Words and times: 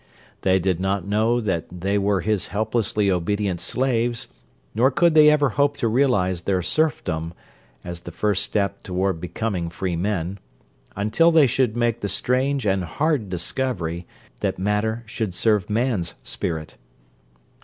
They 0.41 0.57
did 0.57 0.79
not 0.79 1.05
know 1.07 1.39
that 1.39 1.65
they 1.71 1.99
were 1.99 2.21
his 2.21 2.47
helplessly 2.47 3.11
obedient 3.11 3.61
slaves, 3.61 4.29
nor 4.73 4.89
could 4.89 5.13
they 5.13 5.29
ever 5.29 5.49
hope 5.49 5.77
to 5.77 5.87
realize 5.87 6.41
their 6.41 6.63
serfdom 6.63 7.35
(as 7.83 7.99
the 7.99 8.11
first 8.11 8.41
step 8.41 8.81
toward 8.81 9.21
becoming 9.21 9.69
free 9.69 9.95
men) 9.95 10.39
until 10.95 11.29
they 11.29 11.45
should 11.45 11.77
make 11.77 12.01
the 12.01 12.09
strange 12.09 12.65
and 12.65 12.83
hard 12.83 13.29
discovery 13.29 14.07
that 14.39 14.57
matter 14.57 15.03
should 15.05 15.35
serve 15.35 15.69
man's 15.69 16.15
spirit. 16.23 16.77